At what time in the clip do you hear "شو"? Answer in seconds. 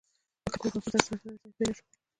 1.77-1.83